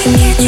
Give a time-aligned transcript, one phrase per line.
[0.00, 0.38] I can't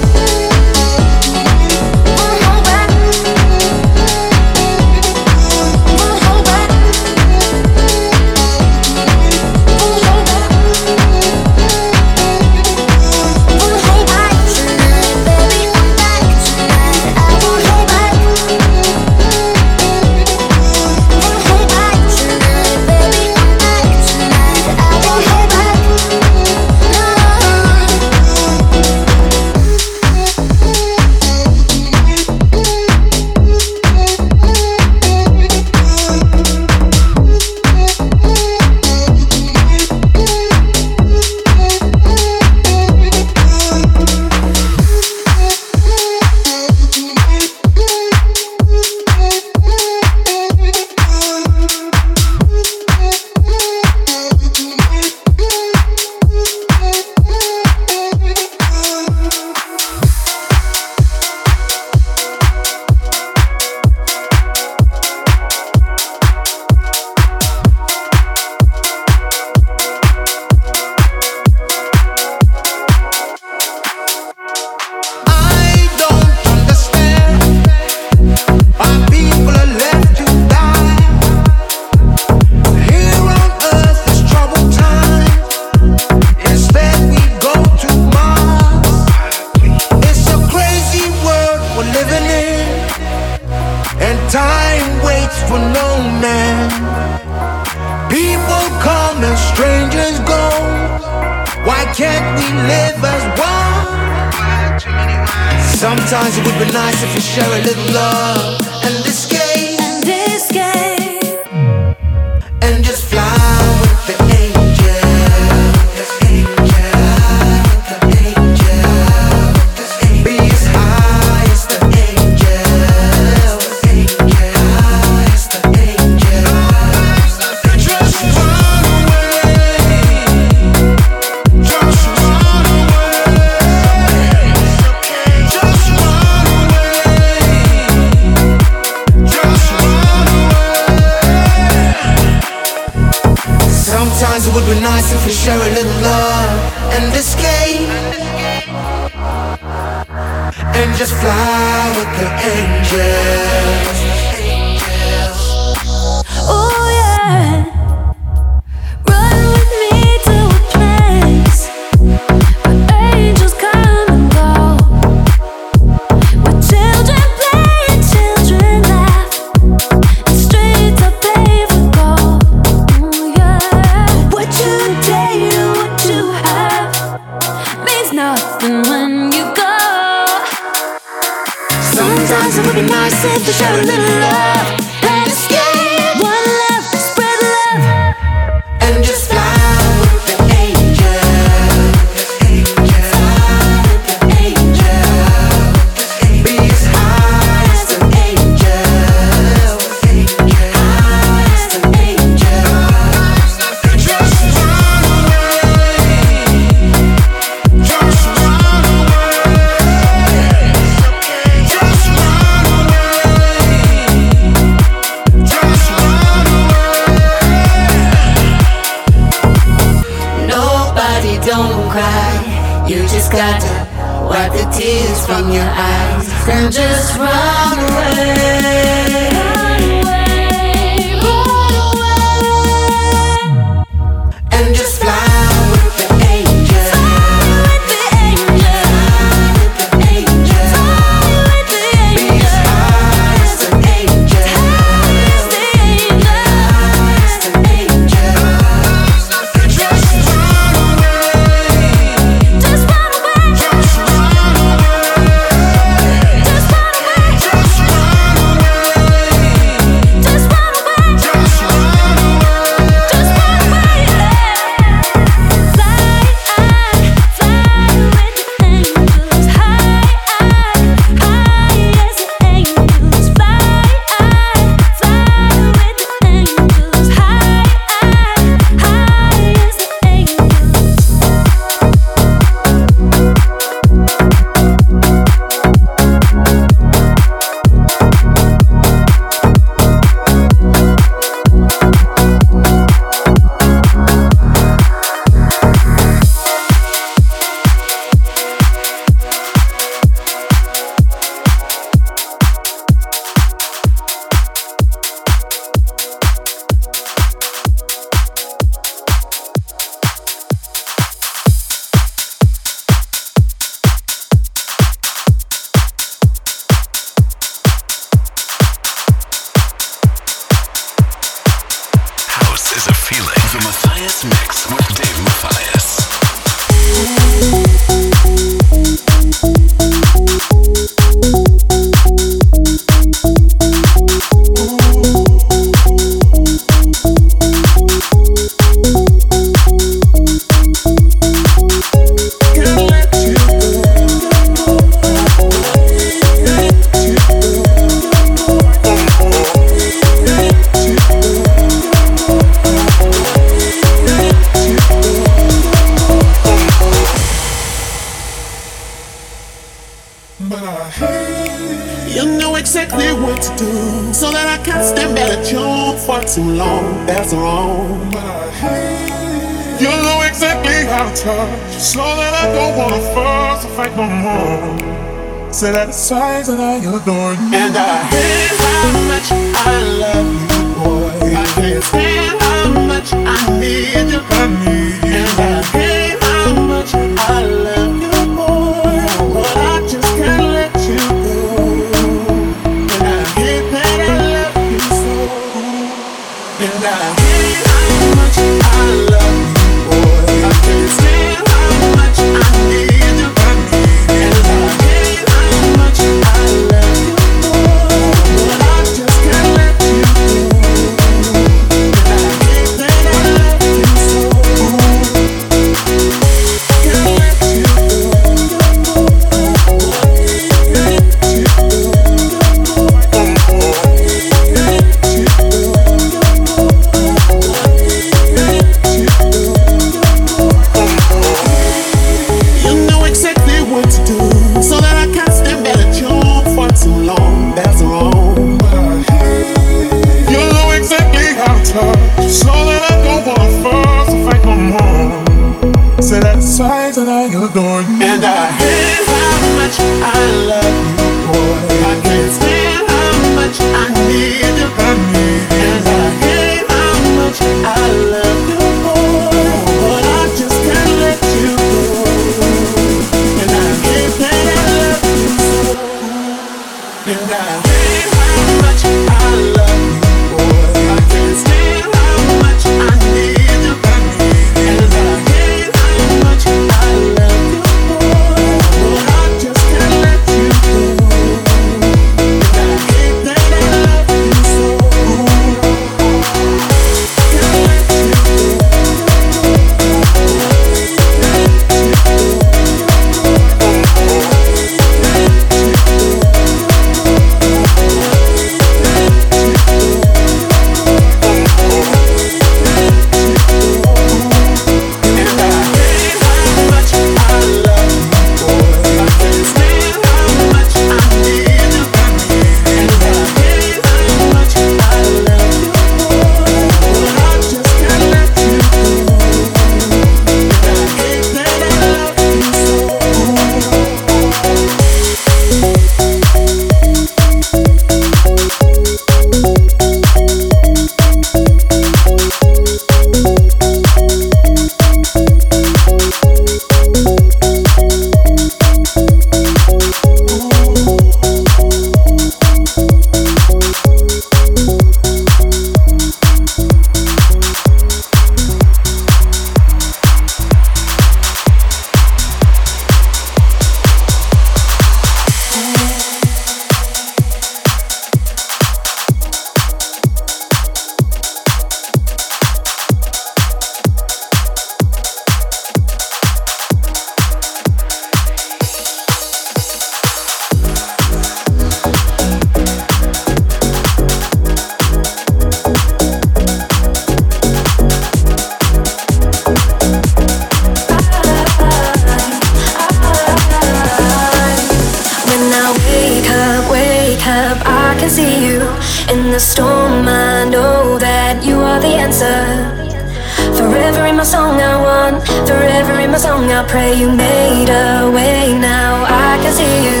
[596.72, 598.56] pray you made a way.
[598.58, 600.00] Now I can see you.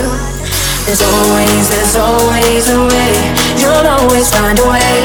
[0.86, 3.12] There's always, there's always a way.
[3.60, 4.96] You'll always find a way.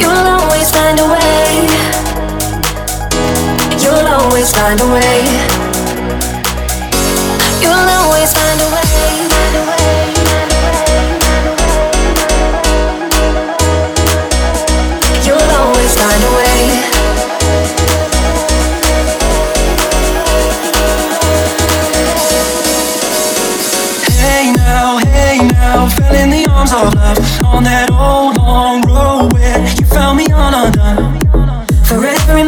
[0.00, 1.48] You'll always find a way.
[3.82, 5.51] You'll always find a way.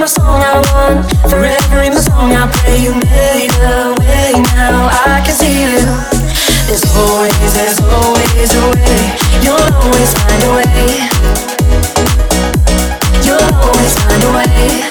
[0.05, 1.09] my song I want.
[1.33, 4.37] forever in the song I pray you made a way.
[4.53, 5.81] Now I can see you.
[6.69, 9.01] There's always, there's always a way.
[9.40, 11.09] You'll always find a way.
[13.25, 14.85] You'll always find a way.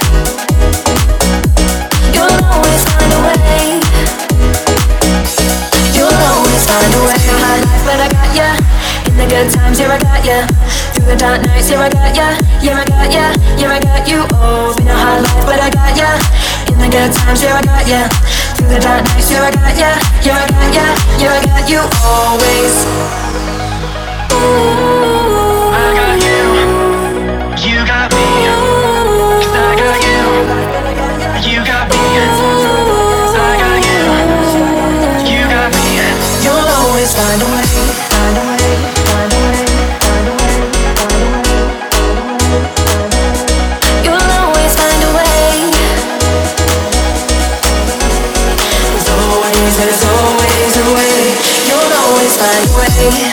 [2.18, 3.78] You'll always find a way.
[5.94, 7.22] You'll always find a way.
[7.22, 7.78] Find a way.
[7.78, 8.18] Find a way.
[8.18, 8.18] Find a
[9.14, 9.62] way.
[9.62, 10.02] Find a way.
[10.02, 11.70] Find a way the dark nights.
[11.70, 12.28] Yeah, I got ya.
[12.62, 13.26] Yeah, I got ya.
[13.58, 14.24] Yeah, I got you.
[14.34, 16.16] Oh, been a hard life, but I got ya.
[16.72, 18.08] In the good times, yeah, I got ya.
[18.56, 19.92] Through the dark nights, yeah, I got ya.
[20.24, 20.88] Yeah, I got ya.
[21.20, 22.74] Yeah, I got you always.
[24.32, 26.23] Ooh, I got
[53.10, 53.33] baby.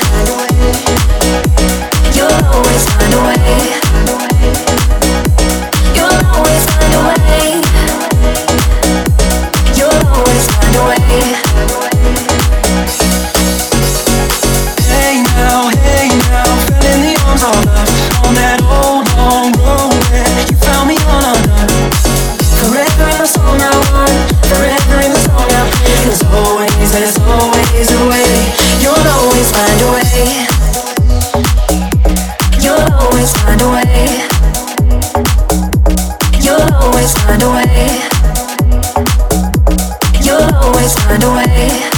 [40.80, 41.89] always find a way.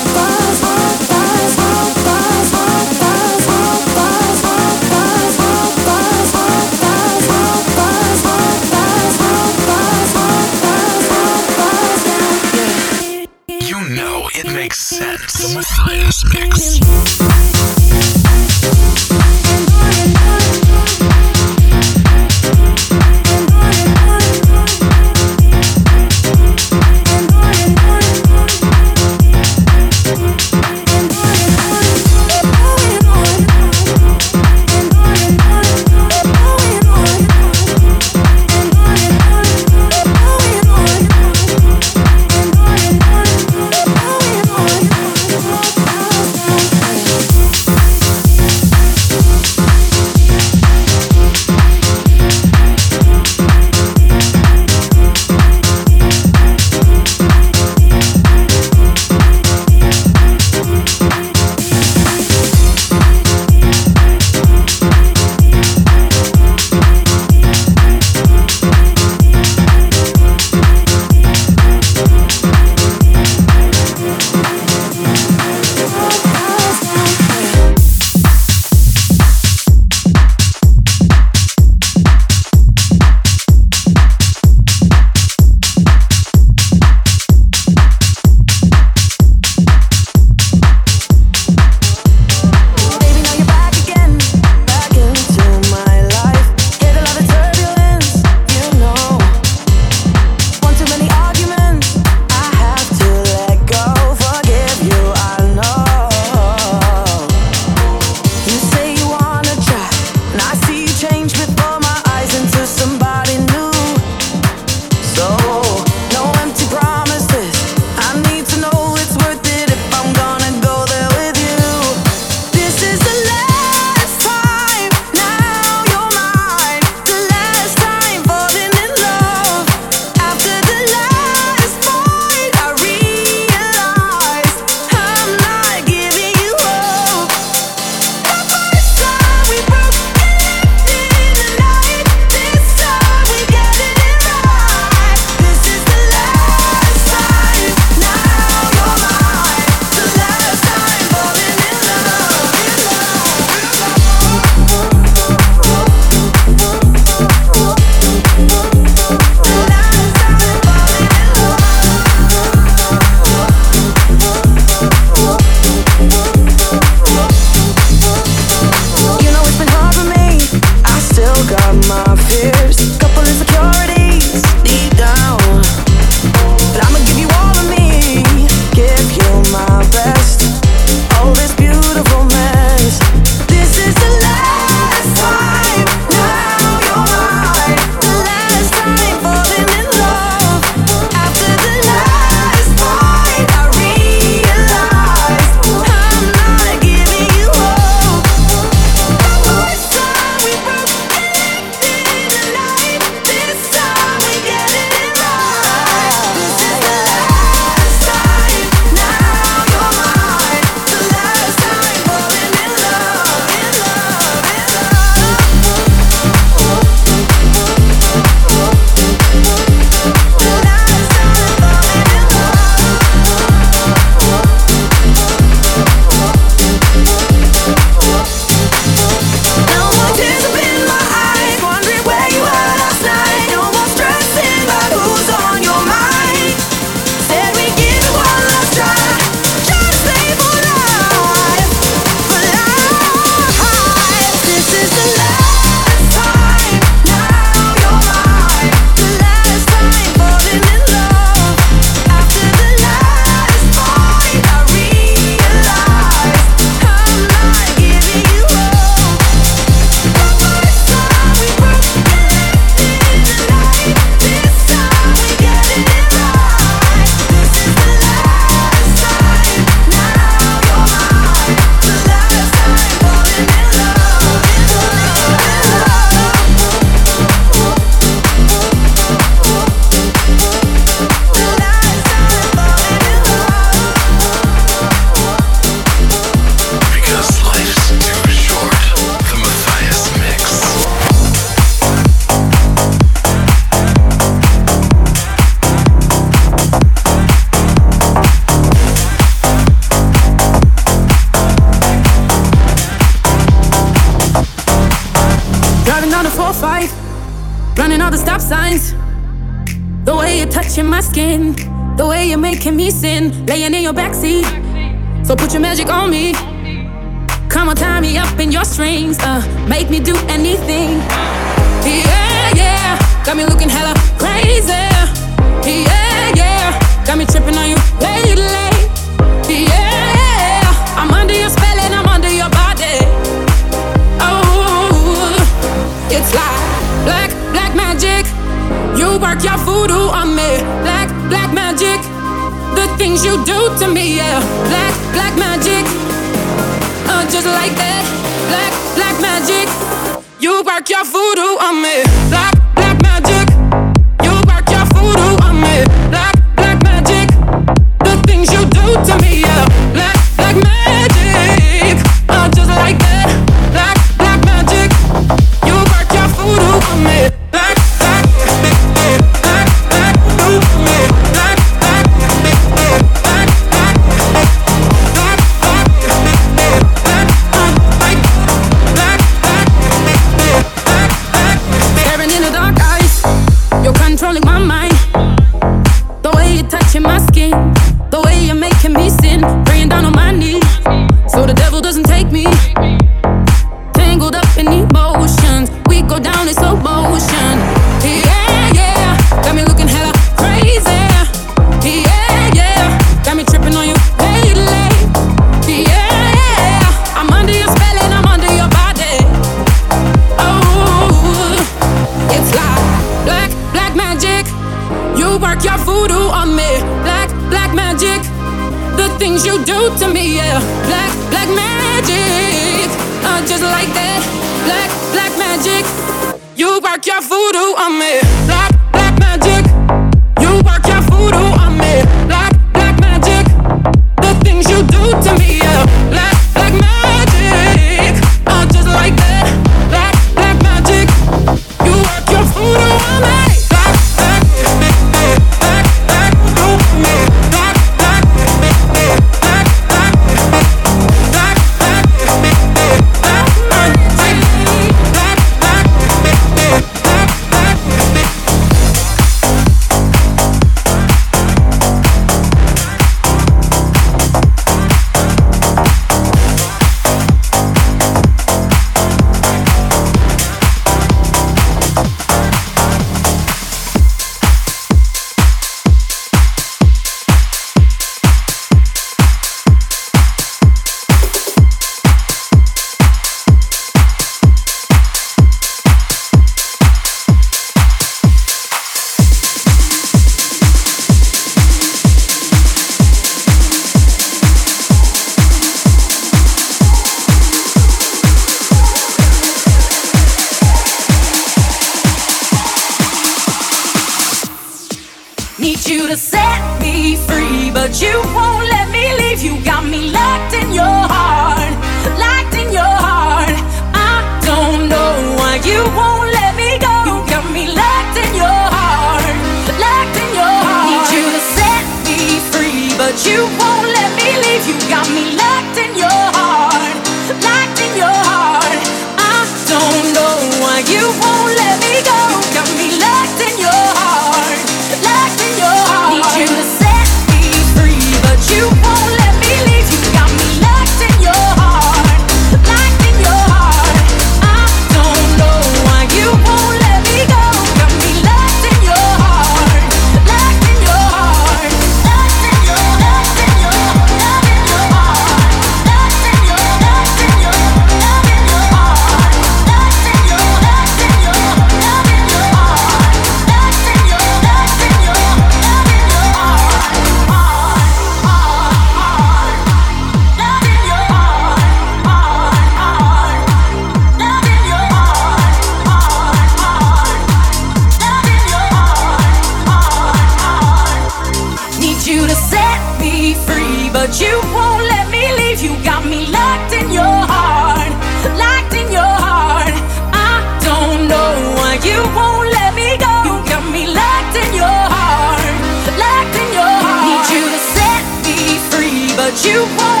[586.01, 587.91] got me locked in your heart,
[588.37, 589.73] locked in your heart.
[590.11, 593.13] I don't know why you won't let me go.
[593.27, 595.53] You got me locked in your heart,
[596.01, 597.05] locked in your heart.
[597.05, 600.00] Need you to set me free, but you won't.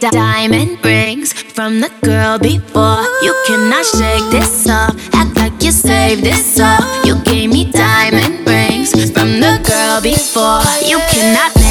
[0.00, 3.02] diamond rings from the girl before.
[3.22, 6.84] You cannot shake this up, act like you saved this up.
[7.04, 10.62] You gave me diamond rings from the girl before.
[10.86, 11.67] You cannot.